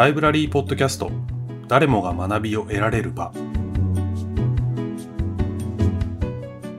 [0.00, 1.10] ライブラリーポッドキャスト。
[1.68, 3.30] 誰もが学びを得られる場。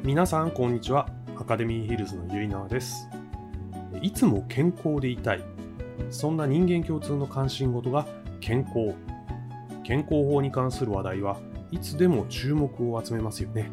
[0.04, 1.08] 皆さんこんにちは。
[1.38, 3.07] アカデミーヒルズのゆいなわです。
[4.02, 5.44] いつも健康でいたい。
[6.10, 8.07] そんな人間共通の関心事が
[8.39, 8.96] 健康。
[9.83, 11.38] 健康法に関する話題は
[11.69, 13.69] いつでも注目を集めますよね。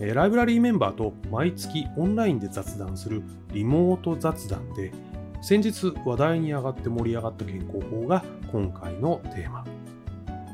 [0.00, 3.22] ライブラリーメンバーと毎月オンラインで雑談する
[3.52, 4.90] リモート雑談で
[5.42, 9.64] 先日話題に上がって盛り上がった健康法が今回のテーマ。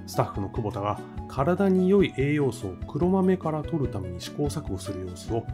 [0.06, 5.46] スタッフの久保田が体に良い栄養素を黒豆から取るために試行錯誤する様子を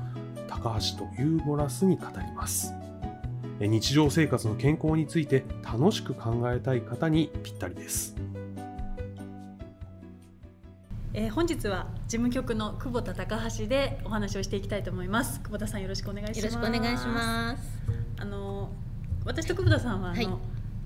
[0.48, 2.74] 高橋とユーモラスに語ります。
[3.60, 8.16] 日常生活の健康について楽しく考えたい方にぴったりです。
[11.12, 15.40] えー、本日は事務局の久保田高橋でお話をしていきたいと思います。
[15.40, 16.38] 久保田さんよろしくお願いします。
[16.38, 17.62] よろしくお願いします。
[18.18, 18.70] あの
[19.24, 20.38] 私と久保田さんはあの、はい、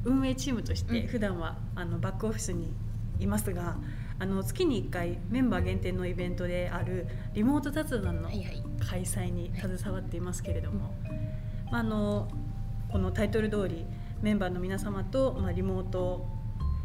[0.04, 2.72] 運営チームとして普段は、あのバックオフィスに
[3.20, 3.76] いますが
[4.18, 10.94] あの月に1回メンバー限定のイベントであるリモート雑談の開催に携わっていますけれども、
[11.70, 12.28] まあ、あの
[12.90, 13.84] このタイトル通り
[14.22, 16.26] メンバーの皆様と、まあ、リモート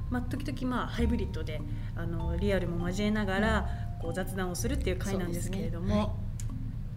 [0.10, 1.62] まあ、時々まあハイブリッドで
[1.96, 3.70] あのリアルも交えながら
[4.02, 5.94] こう雑談をするっていう会なんですけれども、ね。
[5.94, 6.10] はい、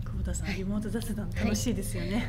[0.04, 2.14] 久保田さん、リモート雑談楽しいですよね。
[2.14, 2.24] はい、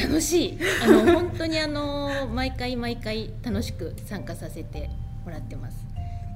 [0.00, 4.90] 楽しいあの本当にあの毎回毎回楽しく参加させて
[5.24, 5.88] もらってます。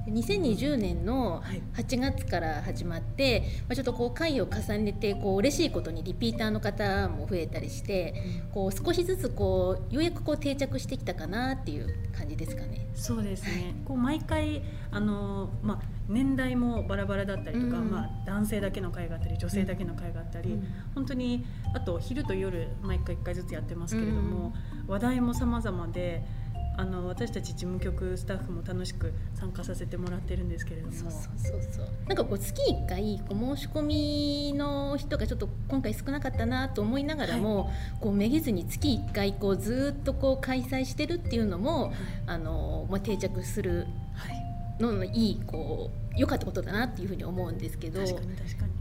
[0.07, 1.41] 2020年の
[1.75, 8.13] 8月から始まって、はい、まあ、ちょっとこう回を重ねてこう嬉しいことにリピーターの方も増えたりして、
[8.45, 12.87] うん、こう少しずつこうようやくこう定着してきたかなっていう感じですかね。
[12.95, 24.53] そうですね、はい、こう毎回あの、まあ、年代もバラバラだったりとか、うん、まあ、男性だけの会があったり女性だけの会があったり、うん、本当にあと昼と夜毎回1回ずつやってますけれども、
[24.87, 26.43] 話題も様々で。
[26.75, 30.93] あの私たち事務局スタッフも楽しく参加させてもらってるんですけれども。
[30.93, 41.93] そうそうそうなんかこう月1回こう申し込みの人がちょっと今回少なかったなと思いながらも、はい、こうめげずに月1回こうずっとこう開催してるっていうのも、はい、
[42.27, 44.42] あのまあ、定着するの
[44.79, 47.99] のいいこう良かったことだなっていうふうに思うんですけど。
[48.01, 48.71] 確かに確かに。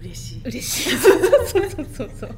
[0.00, 0.40] 嬉しい。
[0.44, 0.96] 嬉しい。
[0.96, 1.20] そう
[1.68, 2.30] そうそうそう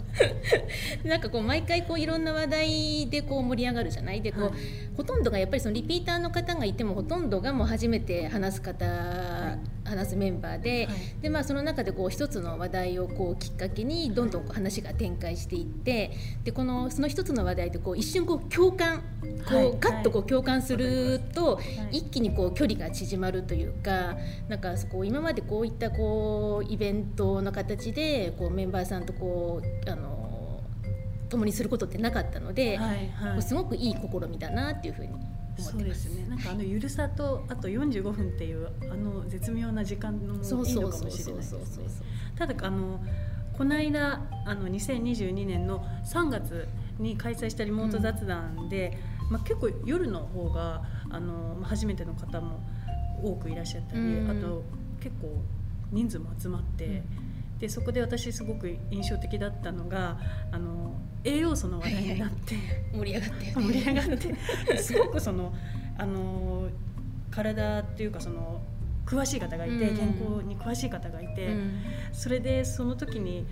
[1.06, 4.22] なんかこう毎回こういろんな話題でこう盛り上がるじゃない？
[4.22, 4.53] でこう、はい、
[4.97, 16.12] ほとんどがやっぱりそのリピーターの方がいてもほとんどがもう初めて話す方、はい、話すメンバーではい、でまあ、その中でこう一つの話題をこうきっかけにどんどん話が展開していって
[16.44, 19.02] でこのその一つの話題でこう一瞬こう共感
[19.48, 21.58] こう、ガッとこう共感すると、
[21.90, 24.16] 一気にこう距離が縮まるというか
[24.48, 30.62] なんかそこ今までこういったこうイベントの形でこうメンバーさんとこうあの
[31.28, 35.12] 共にすることってなかったので、はいはい、すごくいい試みだなっていうふうに
[35.60, 36.26] そうですね。
[36.28, 41.87] なんかあのゆるさとあと45分っていうあの絶妙な時間のもいいのかもしれないですね。
[42.37, 43.00] ただあの
[43.56, 46.66] この間あの2022年の3月
[46.99, 52.60] に開催したリモート雑談で、うん、まあ、結構夜の方があの初めての方も
[53.22, 54.65] 多くいらっしゃったり、うん、あと
[55.00, 55.43] 結構
[55.93, 57.03] 人数も集まって、うん、
[57.60, 60.19] でそこで私すごく印象的だったのが
[60.50, 60.94] あの
[61.25, 62.56] 栄養素の話題になって、
[62.94, 65.54] 盛り上がって、 盛り上がってすごくその
[65.99, 66.69] あの
[67.31, 68.62] 体っていうかその
[69.04, 71.50] 詳しい方がいて、健康に詳しい方がいて、
[72.12, 73.44] それでその時に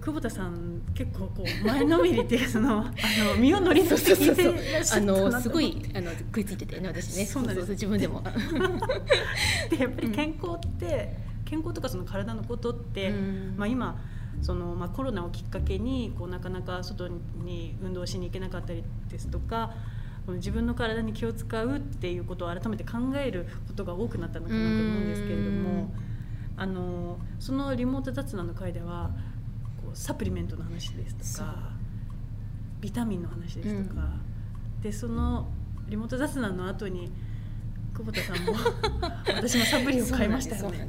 [0.00, 7.24] 久保田さん結構こう前のめりっていうそのあの身を乗り出してあのすごいあの食いついててね私ね。
[7.24, 7.70] そうなんです。
[7.70, 8.22] 自分でも。
[9.70, 13.10] でやっぱり健康って、健康とかその体のことって、
[13.56, 14.00] まあ今
[14.42, 19.72] そのまあ、コロナをきっかけにこうなかなか外に運動しに行けなかったりですとか
[20.26, 25.92] 自分の体に気を使うっていうことを改めて考えることが多くなったのかなと思うんですけれども
[26.56, 29.10] あのそのリモート雑談の回では
[29.82, 31.72] こうサプリメントの話ですとか
[32.80, 34.00] ビタミンの話ですとか、
[34.76, 35.48] うん、でその
[35.88, 37.12] リモート雑談の後に
[37.96, 38.54] 久保田さんも
[39.28, 40.88] 私もサプリを買いましたよね。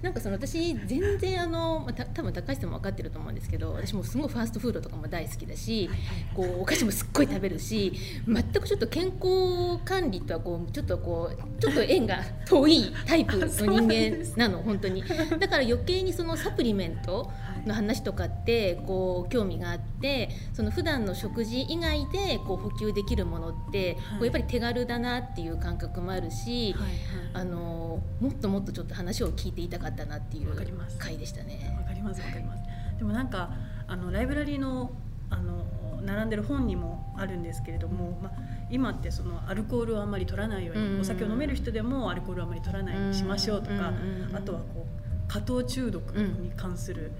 [0.00, 5.90] なんかその私全然あのた多分高橋さんも分かってると思うんですけど私もすごいファーストフードとかも大好きだし、
[6.34, 7.92] こうお菓子もすっごい食べるし
[8.28, 15.02] 全くちょっと健康管理とはこうちょっとこうちょっと縁が遠いタイプの人間なの本当に。
[15.02, 17.28] だから余計にそのサプリメント
[17.66, 26.94] の話とかってこう興味があってその普段の食事以外でこう補給できるものって、こうやっぱり手軽だなっていう感覚もあるし、はいはい、
[27.34, 30.54] あのもっともっとちょっと話を聞いていたかったなっていう
[30.98, 31.76] 回でしたね。
[31.78, 32.62] わかりますわかります。
[32.98, 33.50] でもなんか
[33.86, 34.90] あのライブラリーの
[35.28, 35.66] あの
[36.02, 38.32] 並んでる本にもあるんですけれども、まあ、
[38.70, 43.92] 今ってそのアルコールをあんまり取らないように、うん、お酒を飲める人でもアルコールをあまり取らないようにしましょうとか、
[44.32, 47.10] あとはこう加糖中毒に関する、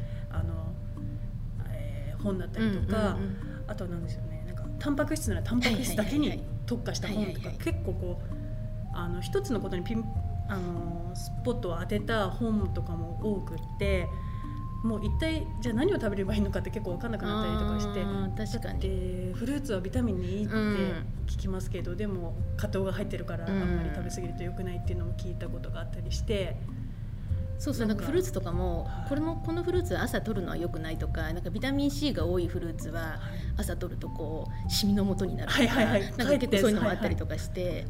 [2.26, 3.16] 本だったりとか、
[3.66, 8.36] あとは何でしょうねなんかタンパク質ならタンパク質だけに特化した本とか結構こう
[8.92, 10.04] あの一つのことにピン
[10.48, 14.08] あのスポットを当てた本とかも多くって。
[14.82, 20.54] もう一体じゃあ何を食べればいいのかって結構分かんなくなったりとかして確かにフルーツはビタミンにいいって
[21.26, 26.56] 聞きますけど、うん、でも果糖が入ってるからあんまり食べ過ぎると良くないっていうのも聞いたことがあったりして。
[27.58, 33.18] そうそうなんかフルーツとかもこれもこのフルーツは朝取るのは良くないとかなんかビタミン C が多いフルーツは
[33.56, 37.86] 朝取るとこうシミの元になるとか、はいはいはい、なんか結構そういうのもあったりとかして、はいはい、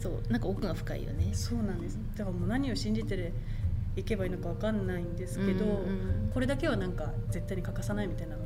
[0.00, 1.30] そうなんか奥が深いよね。
[1.32, 1.98] そうなんです。
[2.16, 3.32] だからもう何を信じてる
[3.96, 5.74] いけばいいのか分かんないんですけど、うんう
[6.28, 8.36] ん、これだけはなんか絶対に欠かさないみたいな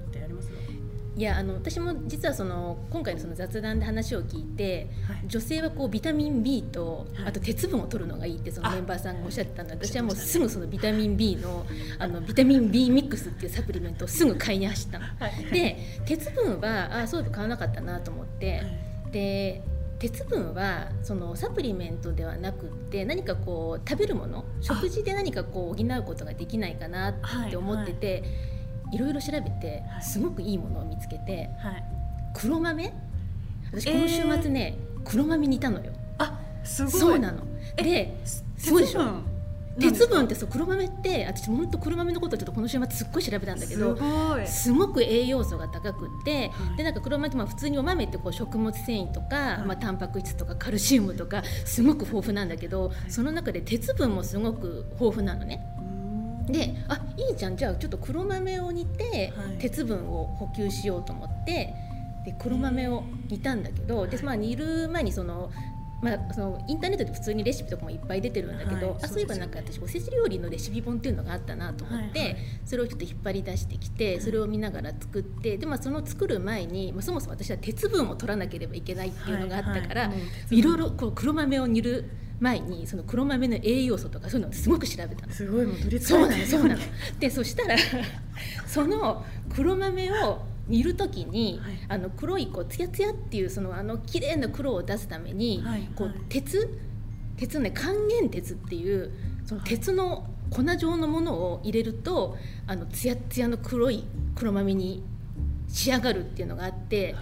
[1.16, 11.64] いやあの私も実はその今回のその雑談で話を聞いて、はい、女性はこうビタミン B と、あと鉄分を取るのがいいってそのメンバーさんがおっしゃってたので私はもうすぐそのビタミン B の
[11.99, 15.05] あのビタミン B ミックスっていうサプリメントをすぐ買いに走ったの。
[15.05, 18.62] はい、で鉄分はあそういえば買わなかったなと思って、は
[19.08, 19.62] い、で
[20.00, 27.14] 鉄分はそのサプリメントではなくって何かこう食べるもの食事で何かこう補うことができないかなっ
[27.49, 28.26] て思ってて、は
[28.92, 31.84] いろいろ調べてすごくいいものを見つけて、はい、
[32.34, 32.92] 黒豆？
[33.72, 35.92] 私この週末ね、えー、黒豆煮たのよ。
[36.19, 36.92] あすごい。
[36.92, 37.42] そうなの。
[37.76, 39.02] ですごいでしょ？
[39.76, 43.98] 鉄分ってそう黒豆って私本当黒豆のことちょっとこの週末すっごい調べたんだけど
[44.46, 55.66] すごく栄養素が高くって、はい、でなんか黒豆ってまあ普通にお豆ってこう食物繊維とか、はい、まあタンパク質とかカルシウムとかすごく豊富なんだけど、はい、その中で鉄分もすごく豊富なのね。
[56.46, 61.75] であいいじゃんじゃあちょっと黒豆を煮て、鉄分を補給しようと思って
[62.25, 65.50] で黒豆を煮たんだけどで、まあ、煮る前にその
[66.05, 72.37] まあ、そのインターネットで普通にレシピとかもいっぱい出てるんだけど、はい、あそういえばなんか私おせち料理のレシピ本っていうのがあったなと思って、はいはい、
[72.67, 80.14] それをちょっと引っ張り出してきてそれを見ながら作ってで、まあ、その作る前に、まあ、そもそも私は鉄分を取らなければいけないっていうのがあったから、はいは
[80.50, 85.32] い、いろいろこう黒豆を煮る前にその黒豆の栄養素とかそういうのをすごく調べたの。
[85.32, 86.81] すごいもう取りそうなのそうなの。
[87.19, 87.76] で そしたら
[88.66, 96.69] その黒豆を煮る時に、はい、あの黒いこうツヤツヤっていうそのあの綺麗な黒を出すために、はい、こう鉄
[97.36, 99.12] 鉄ね還元鉄っていう
[99.44, 104.04] その鉄の粉状のものを入れるとあのツヤツヤの黒い
[104.34, 105.02] 黒豆に
[105.69, 107.14] 仕上がるっていうのがあって、はい、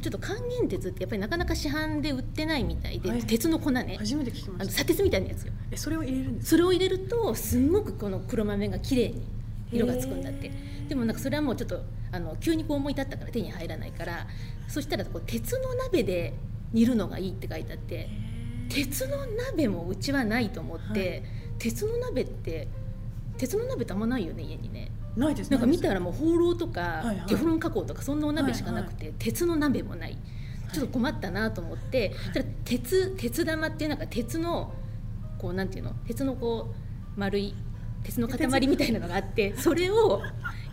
[0.00, 3.96] ちょっと還元鉄ってやっぱりなかなか市販で売ってないみたいで、はい、鉄の粉ね。
[3.98, 4.62] 初めて聞きました。
[4.62, 5.52] あの砂鉄みたいなやつよ。
[5.70, 9.26] えそれを入れるんですそれを入れるとすごくこの黒豆が綺麗に
[9.72, 10.50] 色がつくんだって。
[10.88, 11.82] でもなんかそれはもうちょっと
[12.12, 14.26] あの急にこう思い立ったから手に入らないから
[14.68, 16.34] そしたらこう鉄の鍋で
[16.72, 18.08] 煮るのがいいって書いてあって
[18.68, 21.22] 鉄の鍋もうちはないと思って、はい、
[21.58, 22.68] 鉄の鍋って
[23.38, 24.90] 鉄の鍋ってあんまないよね家にね。
[25.16, 30.18] ないですなんか見たらもう放浪とか、テフロン加工とかそんなお鍋しかなくて、鉄の鍋もない。
[30.72, 34.74] ちょっと困ったなと思って、はい、鉄鉄玉っていうなんか鉄の
[35.38, 35.92] こうなんていうの？
[36.06, 36.74] 鉄のこ
[37.16, 37.54] う丸い
[38.02, 40.20] 鉄の塊みたいなのがあってそれを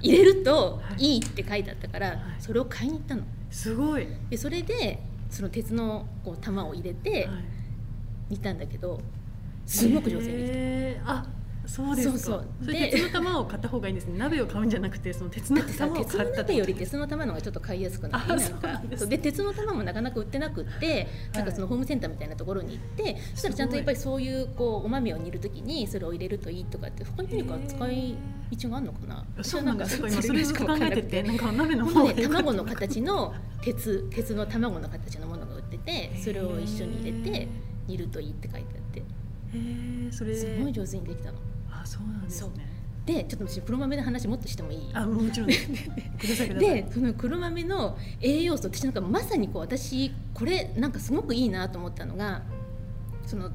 [0.01, 1.17] 入れるとい。
[1.17, 3.23] いって書いてあったから、それを買いに行ったの。
[3.49, 4.07] すごい。
[4.29, 7.29] でそれでその鉄のこう玉を入れて
[8.29, 8.99] 煮たんだけど
[9.65, 11.11] すごく上手にできた。
[11.11, 11.25] あ
[11.65, 12.17] そうですか。
[12.17, 12.73] そうそう。
[12.73, 14.17] で鉄の玉を買った方がいいんですね。
[14.19, 18.81] 鍋を買うんじゃなくてその鉄の玉を買った鉄の鍋より鉄の玉のがちょっと買いやすくないなんか。
[19.07, 28.15] で鉄の玉もなかなか売ってなくって、なんかそのホームセンターみたいなところに行ってそしたらちゃんとやっぱりそういうこうお豆を煮るときにそれを入れるといいとかって他に何か使い
[28.51, 29.25] 道があるのかな？
[29.41, 37.47] そうなんか今それしか考えててなんか鍋の方ね卵の形の鉄鉄の卵の形のものが売っててそれを一緒に入れて
[37.87, 38.99] 煮るといいって書いてあって。
[38.99, 39.03] へ
[39.53, 40.35] えそれ。
[40.35, 41.37] すごい上手にできたの。
[41.85, 42.49] そうなんですね。
[43.05, 44.89] でちょっと私黒豆の話もっとしてもいい？
[44.93, 52.43] あもちろんでそ の黒豆の栄養素私なんかまさにこう私これなんかすごくいいなと思ったのが
[53.25, 53.51] その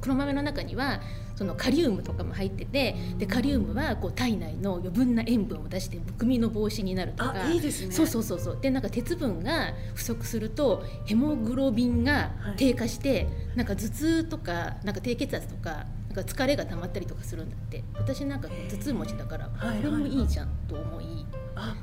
[0.00, 1.00] 黒豆の中には
[1.34, 7.50] そのカリウムとかも入っててでカリウムはこう体内の余分な塩分を出してむくみの防止になるとか。
[7.50, 7.92] いいですね。
[7.92, 8.58] そうそうそうそう。
[8.60, 17.82] でなんか鉄分が不足するとヘモグロビンが低下して、はい、なんか頭痛とかなんか低血圧とかなんか疲れが溜まったりとかするんだって。
[17.94, 19.52] 私なんか頭痛持ちだから、こ
[19.82, 21.26] れもいいじゃんと思い、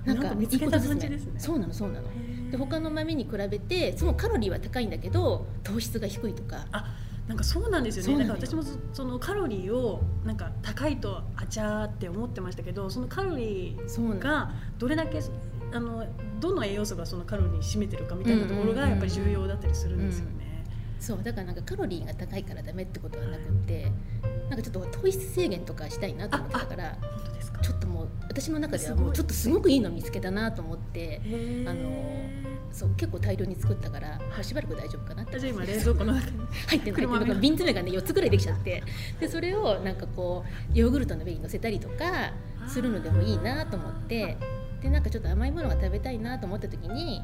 [0.05, 1.19] なんかいいことですね。
[1.37, 2.07] そうなのそうなの。
[2.51, 6.67] で他の豆に比べてそのカロリーは高いんだけど糖質が低いとか。
[6.71, 6.95] あ
[7.27, 8.25] なんかそうなんですよね。
[8.25, 15.21] なんか私もそのカロリーをなんか高いとあちゃーって思ってましたけど、そのカロリーがどれだけ
[15.71, 16.07] あの
[16.39, 20.48] どの栄養素がそのカロリーに占めてるかみたいなところがやっぱり重要だったりするんですよね。
[20.99, 23.91] そうだからなんかカロリーが高いからダメってことはなくて
[24.49, 26.97] なんかちょっと糖質制限とかしたいなと思ってたから
[27.61, 31.21] ちょっともう私の中ではもうちょっとすごくいいの見つけたなと思って
[31.67, 31.89] あの
[32.71, 36.37] そう結構大量に作ったから、しばらく大丈夫かなってじゃ今冷蔵庫の中に
[36.69, 37.05] 入ってない。
[37.05, 38.83] って瓶詰めがね4つぐらいできちゃって。
[39.19, 42.31] でそれをなんかこうヨーグルトの上に乗せたりとか
[42.67, 44.37] するのでもいいなと思って。
[44.81, 47.21] でなんかちょっと甘いものが食べたいなと思った時に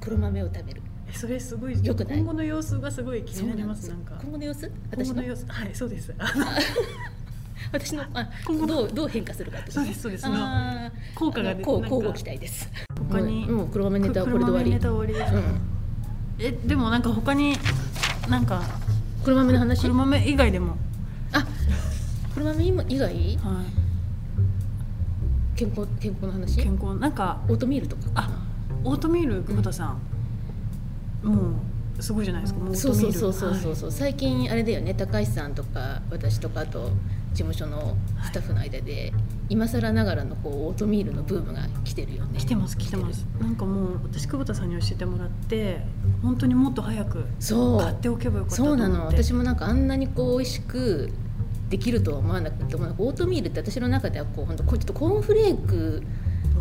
[0.00, 0.82] 黒豆を食べる。
[1.12, 4.14] それすごいよく今後の様子がすごい気になりますなんか。
[4.20, 4.70] 今後の様子？
[4.90, 5.22] 私の？
[5.22, 5.46] 様子。
[5.46, 6.12] はいそうです。
[7.72, 8.02] 私の？
[8.14, 10.26] あ今後どうどう変化するかってそうですそうです。
[11.14, 12.68] 効果がこう交互期待です。
[13.10, 13.46] 他に？
[13.46, 14.70] もう黒豆ネタはこれで終わり。
[14.70, 15.42] ネタ終わりです、うん、
[16.38, 17.56] えでもなんか他に
[18.28, 18.62] なんか
[19.24, 19.82] 黒豆の話？
[19.82, 20.76] 黒豆以外でも？
[21.32, 21.46] あ
[22.34, 23.08] 黒豆以外？
[23.38, 23.64] はい。
[25.56, 26.56] 健康健康の話？
[26.56, 28.28] 健康なんかオートミールとかあ
[28.82, 29.98] オートミール久保田さん、
[31.24, 31.60] も
[31.98, 36.90] うすごいじゃないですかそうそうそうそうそうそう、はい、最近あれだよね高橋さんとか私とかあと
[37.34, 39.12] 事務所のスタッフの間で、
[39.48, 42.38] 今更ながらのこうオートミールのブームが来てるよね。
[42.38, 43.26] 来てます来てます。
[43.40, 45.80] なんかもう私久保田さんに教えてもらって
[46.22, 47.24] 本当にもっと早く
[47.80, 49.06] 買っておけばよかったそうなの。
[49.06, 51.10] 私もなんかあんなにこう美味しく
[51.70, 56.04] できるとは思わなくてオートミールって私の中ではこう本当ちょっとコーンフレークの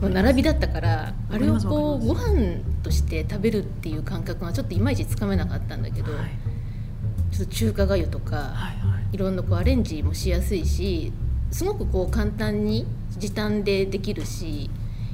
[0.01, 11.13] 並びだったからあれをこうご飯として食べるっていう感覚がちょっといまいちつかめなかったんだけど、はい、ちょっと中華がゆとか、はいはい、いろんなこうアレンジもしやすいし
[11.51, 14.69] すごくこう簡単に時短でできるし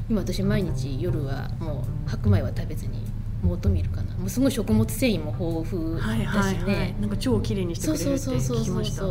[0.09, 3.03] 今私毎日夜はもう白米は食べずに
[3.45, 9.03] オートミールかなもうすごい食物繊維も豊富だしね、はいはいはい、なんか超綺麗にしてくれるって聞きました。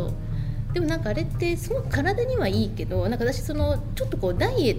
[0.73, 4.77] でもなんかあれってすごく体にはいいけどなんか私そのちょっとこうダイエッ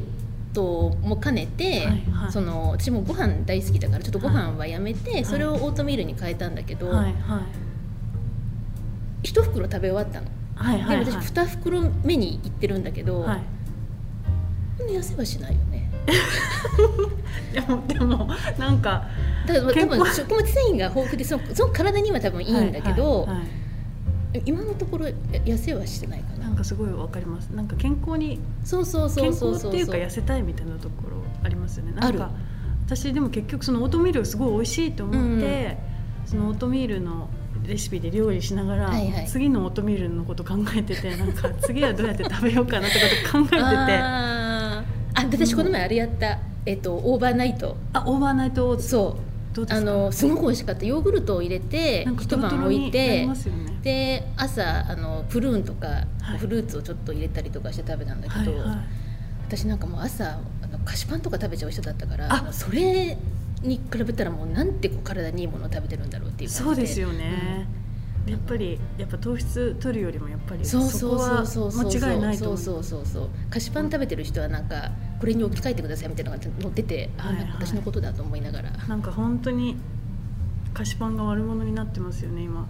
[0.52, 7.42] トも兼ねて、はいはい、その私もご飯大好きだからちょっとご飯はやめて、はい、それをオートミールに変えたんだけど、はいは
[9.22, 15.90] い、1袋食べ終わったの、はいはいはい、でも私2袋目に行ってるんだけど、はい、痩せはしないよね。
[17.52, 18.28] でもでも
[18.58, 19.06] なんか
[19.46, 23.59] だから多分食物繊維が豊富でそのその体には多分いいんだけど、はいはいはい
[24.44, 26.44] 今のところ痩せはしてないかな。
[26.44, 27.48] なんかすごいわかります。
[27.48, 31.92] なんか健康にそうそうそうそうそうっていうか痩せたいみたいなところありますよね。
[31.92, 32.30] なんか
[32.86, 35.78] 私でも結局そのオートミールすごい美味しいと思って、
[36.24, 37.28] うん、そのオートミールの
[37.66, 42.94] レシピで料理しながら、はいはい、次のオートミールのこと考えてて なんか次はどうやって食べようかなと
[43.32, 43.62] か考えてて。
[43.62, 44.84] あ
[45.14, 47.76] あ私この前あれやった、えっとオーバーナイト。
[47.92, 48.88] あ overnight oats。
[48.88, 49.29] そう
[49.68, 50.86] あのすごく美味しかった。
[50.86, 53.34] ヨーグルトを入れて一晩置いて、ね、
[53.82, 55.86] で朝あのプルーンとか、
[56.20, 58.78] はい、フルーツをちょっと入れたりとかして食べたんだけど、はいはい、
[59.48, 63.18] 私なんかもう朝あの菓子パンとか食べちゃう人だったからそれ
[63.62, 67.68] に比べたらもうなんてこう体にいいものを食べてるんだろうっていうそうですよね、
[68.26, 68.32] うん。
[68.32, 78.70] やっぱりやっぱ糖質取るよりもやっぱりそこは間違いないと思うそうそうそう菓子パン食べてる人はなんかこれに置き換えてくださいみたいなのが載ってて、はいはい、私のことだと思いながら。
[78.70, 79.76] なんか本当に
[80.72, 82.66] 菓子パンが悪者になってますよね今。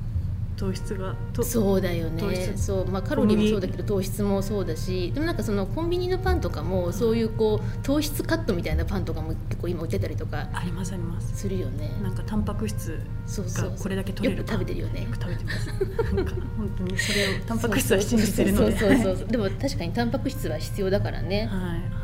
[0.56, 1.14] 糖質が。
[1.42, 2.52] そうだよね。
[2.56, 5.12] そう、まあ、カロリーもそうだけど糖質もそうだし。
[5.12, 10.48] でもなんかそのコンビニのパンとかもそういうこう糖質カットみたいなパンとかも結構今売ってたりとか。
[10.52, 11.36] ありますあります。
[11.36, 11.90] するよね。
[12.02, 15.04] なんかタンパク質がこれだけ取れるよく食べてるよね。
[15.04, 15.68] よく食べてます。
[16.14, 18.76] なんか本当にそれを タンパク質は信じてるので。
[18.76, 21.46] そうそうそうでも確かにタンパク質は必要だからね。
[21.46, 21.99] はいはい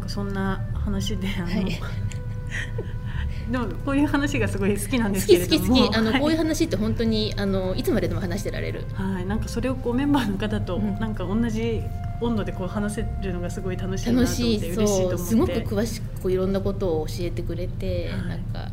[0.00, 1.80] なんかそんな話であの、はい。
[3.52, 5.66] でもこういう話がすごい好きなんですけれども。
[5.66, 8.86] 好き好きあの、はい、こういう話って本当にあのいつまででも話してられる。
[8.94, 9.26] はい。
[9.26, 11.82] なんかそれをこうメンバーの方と、なんか同じ
[12.22, 15.18] 温度でこう話せるのがすごい楽しいなと思って嬉しいと思って。
[15.18, 18.70] すごく詳しくいろんなことを教えてくれて、はい、なんか、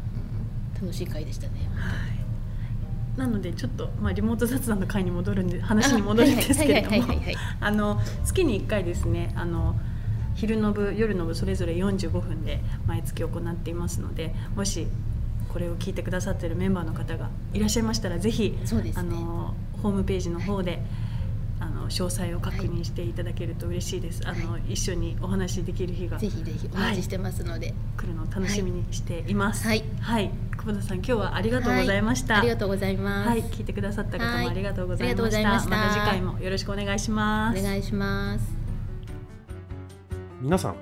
[0.79, 1.67] うん、楽しい回でしたね。
[3.17, 8.00] なのでちょっと、まあ、リモート雑談の回に戻るんで話に戻るんですけれども。
[8.24, 9.34] 月に1回ですね。
[9.36, 9.75] あの
[10.38, 14.88] 昼の部夜の部それぞれ45分で毎月行っていますのでもし
[15.51, 20.82] これを聞いてくださっているメンバーの方がいらっしゃいましたらぜひ、ね、あのホームページの方で、はい、
[21.62, 24.22] あの詳細を確認していただけると嬉しいです。
[24.24, 29.65] はい、あの一緒にお話しできる日がぜひぜひお待ちしてますので、はい、来るのを楽しみにしています。
[29.65, 32.38] はい、はい、久保田さん今日はありがとうございました。
[32.38, 33.29] ありがとうございます。
[33.29, 35.70] はい、聞いてくださった方もありがとうございました。
[35.70, 37.60] また次回もよろしくお願いします。
[37.60, 38.56] お願いします。
[40.41, 40.75] 皆さん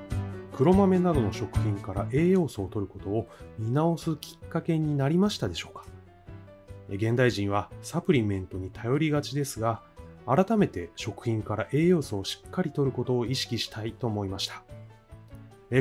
[0.56, 5.84] 黒豆などの食品から栄養素を取ることを見直すきっかけになりましたでしょうか？
[6.90, 9.82] 現代人はサプリメントに頼りがちですが
[10.26, 14.64] 改めて食品から栄養素をしっかりとることを意識したいと思いました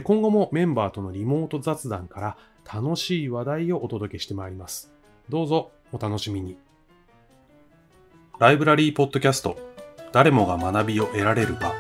[0.02, 4.90] 今後もメンバーとのリモート雑談から楽しい話題をお届けしてまいります。
[5.28, 6.56] どうぞお楽しみに。
[8.38, 9.56] ライブラリーポッドキャスト
[10.10, 11.72] 誰もが学びを得られる場